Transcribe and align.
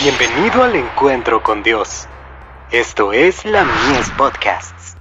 Bienvenido 0.00 0.62
al 0.62 0.76
encuentro 0.76 1.42
con 1.42 1.64
Dios. 1.64 2.06
Esto 2.70 3.12
es 3.12 3.44
la 3.44 3.64
Mies 3.64 4.08
Podcasts. 4.16 4.94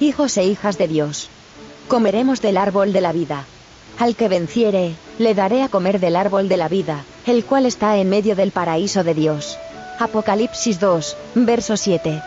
Hijos 0.00 0.36
e 0.38 0.44
hijas 0.44 0.76
de 0.76 0.88
Dios. 0.88 1.30
Comeremos 1.86 2.42
del 2.42 2.56
árbol 2.56 2.92
de 2.92 3.00
la 3.00 3.12
vida. 3.12 3.44
Al 4.00 4.16
que 4.16 4.28
venciere, 4.28 4.96
le 5.20 5.34
daré 5.36 5.62
a 5.62 5.68
comer 5.68 6.00
del 6.00 6.16
árbol 6.16 6.48
de 6.48 6.56
la 6.56 6.68
vida, 6.68 7.04
el 7.24 7.44
cual 7.44 7.64
está 7.66 7.96
en 7.96 8.10
medio 8.10 8.34
del 8.34 8.50
paraíso 8.50 9.04
de 9.04 9.14
Dios. 9.14 9.56
Apocalipsis 10.00 10.80
2, 10.80 11.16
verso 11.36 11.76
7. 11.76 12.20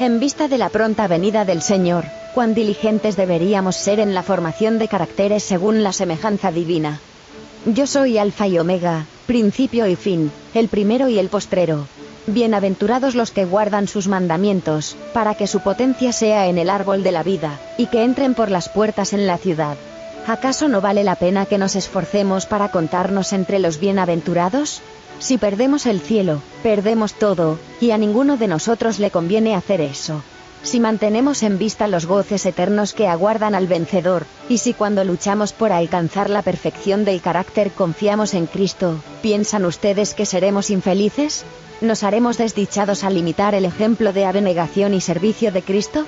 En 0.00 0.18
vista 0.18 0.48
de 0.48 0.58
la 0.58 0.68
pronta 0.68 1.06
venida 1.06 1.44
del 1.44 1.62
Señor, 1.62 2.06
cuán 2.34 2.54
diligentes 2.54 3.16
deberíamos 3.16 3.76
ser 3.76 4.00
en 4.00 4.14
la 4.14 4.22
formación 4.22 4.78
de 4.78 4.88
caracteres 4.88 5.42
según 5.42 5.82
la 5.82 5.92
semejanza 5.92 6.52
divina. 6.52 7.00
Yo 7.66 7.86
soy 7.86 8.18
Alfa 8.18 8.46
y 8.46 8.58
Omega, 8.58 9.04
principio 9.26 9.86
y 9.86 9.96
fin, 9.96 10.32
el 10.54 10.68
primero 10.68 11.08
y 11.08 11.18
el 11.18 11.28
postrero. 11.28 11.86
Bienaventurados 12.26 13.14
los 13.14 13.30
que 13.30 13.44
guardan 13.44 13.88
sus 13.88 14.06
mandamientos, 14.08 14.96
para 15.12 15.34
que 15.34 15.46
su 15.46 15.60
potencia 15.60 16.12
sea 16.12 16.46
en 16.46 16.58
el 16.58 16.70
árbol 16.70 17.02
de 17.02 17.12
la 17.12 17.22
vida, 17.22 17.58
y 17.76 17.86
que 17.86 18.04
entren 18.04 18.34
por 18.34 18.50
las 18.50 18.68
puertas 18.68 19.12
en 19.12 19.26
la 19.26 19.36
ciudad. 19.36 19.76
¿Acaso 20.26 20.68
no 20.68 20.80
vale 20.80 21.02
la 21.02 21.16
pena 21.16 21.46
que 21.46 21.58
nos 21.58 21.76
esforcemos 21.76 22.46
para 22.46 22.70
contarnos 22.70 23.32
entre 23.32 23.58
los 23.58 23.80
bienaventurados? 23.80 24.80
Si 25.18 25.38
perdemos 25.38 25.86
el 25.86 26.00
cielo, 26.00 26.40
perdemos 26.62 27.14
todo, 27.14 27.58
y 27.80 27.90
a 27.90 27.98
ninguno 27.98 28.36
de 28.36 28.48
nosotros 28.48 28.98
le 28.98 29.10
conviene 29.10 29.54
hacer 29.54 29.80
eso. 29.80 30.22
Si 30.62 30.78
mantenemos 30.78 31.42
en 31.42 31.58
vista 31.58 31.88
los 31.88 32.06
goces 32.06 32.44
eternos 32.44 32.92
que 32.92 33.08
aguardan 33.08 33.54
al 33.54 33.66
vencedor, 33.66 34.26
y 34.48 34.58
si 34.58 34.74
cuando 34.74 35.04
luchamos 35.04 35.52
por 35.52 35.72
alcanzar 35.72 36.28
la 36.28 36.42
perfección 36.42 37.04
del 37.04 37.22
carácter 37.22 37.70
confiamos 37.70 38.34
en 38.34 38.46
Cristo, 38.46 39.00
¿piensan 39.22 39.64
ustedes 39.64 40.14
que 40.14 40.26
seremos 40.26 40.70
infelices? 40.70 41.44
¿Nos 41.80 42.02
haremos 42.02 42.36
desdichados 42.36 43.04
al 43.04 43.16
imitar 43.16 43.54
el 43.54 43.64
ejemplo 43.64 44.12
de 44.12 44.26
abnegación 44.26 44.92
y 44.92 45.00
servicio 45.00 45.50
de 45.50 45.62
Cristo? 45.62 46.04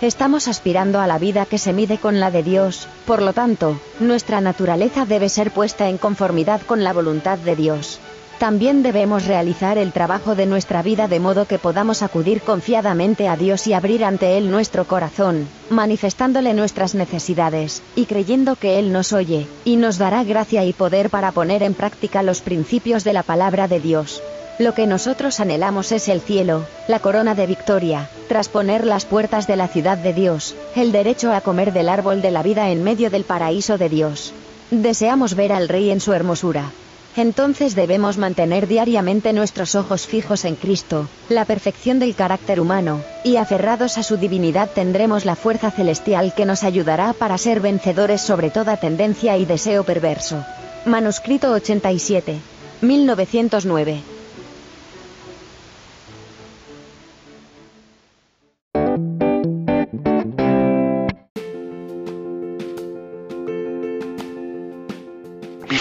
Estamos 0.00 0.48
aspirando 0.48 1.00
a 1.00 1.06
la 1.06 1.18
vida 1.18 1.46
que 1.46 1.58
se 1.58 1.72
mide 1.72 1.98
con 1.98 2.20
la 2.20 2.30
de 2.30 2.42
Dios, 2.42 2.88
por 3.06 3.22
lo 3.22 3.32
tanto, 3.32 3.78
nuestra 4.00 4.40
naturaleza 4.40 5.04
debe 5.04 5.28
ser 5.28 5.50
puesta 5.50 5.88
en 5.88 5.98
conformidad 5.98 6.62
con 6.62 6.84
la 6.84 6.92
voluntad 6.92 7.38
de 7.38 7.54
Dios. 7.54 8.00
También 8.38 8.82
debemos 8.82 9.26
realizar 9.26 9.78
el 9.78 9.92
trabajo 9.92 10.34
de 10.34 10.46
nuestra 10.46 10.82
vida 10.82 11.08
de 11.08 11.20
modo 11.20 11.46
que 11.46 11.58
podamos 11.58 12.02
acudir 12.02 12.42
confiadamente 12.42 13.28
a 13.28 13.36
Dios 13.36 13.66
y 13.66 13.72
abrir 13.72 14.04
ante 14.04 14.36
Él 14.36 14.50
nuestro 14.50 14.84
corazón, 14.86 15.46
manifestándole 15.70 16.52
nuestras 16.52 16.94
necesidades, 16.94 17.82
y 17.94 18.06
creyendo 18.06 18.56
que 18.56 18.78
Él 18.78 18.92
nos 18.92 19.12
oye, 19.12 19.46
y 19.64 19.76
nos 19.76 19.98
dará 19.98 20.24
gracia 20.24 20.64
y 20.64 20.72
poder 20.72 21.10
para 21.10 21.32
poner 21.32 21.62
en 21.62 21.74
práctica 21.74 22.22
los 22.22 22.40
principios 22.40 23.04
de 23.04 23.12
la 23.12 23.22
palabra 23.22 23.68
de 23.68 23.80
Dios. 23.80 24.20
Lo 24.58 24.74
que 24.74 24.86
nosotros 24.86 25.40
anhelamos 25.40 25.90
es 25.90 26.08
el 26.08 26.20
cielo, 26.20 26.64
la 26.86 27.00
corona 27.00 27.34
de 27.34 27.46
victoria, 27.46 28.08
tras 28.28 28.48
poner 28.48 28.84
las 28.84 29.04
puertas 29.04 29.46
de 29.46 29.56
la 29.56 29.68
ciudad 29.68 29.98
de 29.98 30.12
Dios, 30.12 30.54
el 30.76 30.92
derecho 30.92 31.32
a 31.32 31.40
comer 31.40 31.72
del 31.72 31.88
árbol 31.88 32.20
de 32.20 32.30
la 32.30 32.42
vida 32.42 32.70
en 32.70 32.84
medio 32.84 33.10
del 33.10 33.24
paraíso 33.24 33.78
de 33.78 33.88
Dios. 33.88 34.32
Deseamos 34.70 35.34
ver 35.34 35.52
al 35.52 35.68
Rey 35.68 35.90
en 35.90 36.00
su 36.00 36.12
hermosura. 36.12 36.70
Entonces 37.16 37.76
debemos 37.76 38.18
mantener 38.18 38.66
diariamente 38.66 39.32
nuestros 39.32 39.76
ojos 39.76 40.06
fijos 40.06 40.44
en 40.44 40.56
Cristo, 40.56 41.08
la 41.28 41.44
perfección 41.44 42.00
del 42.00 42.16
carácter 42.16 42.60
humano, 42.60 43.02
y 43.22 43.36
aferrados 43.36 43.98
a 43.98 44.02
su 44.02 44.16
divinidad 44.16 44.68
tendremos 44.74 45.24
la 45.24 45.36
fuerza 45.36 45.70
celestial 45.70 46.34
que 46.34 46.44
nos 46.44 46.64
ayudará 46.64 47.12
para 47.12 47.38
ser 47.38 47.60
vencedores 47.60 48.20
sobre 48.20 48.50
toda 48.50 48.78
tendencia 48.78 49.36
y 49.36 49.44
deseo 49.44 49.84
perverso. 49.84 50.44
Manuscrito 50.86 51.52
87. 51.52 52.38
1909. 52.80 54.13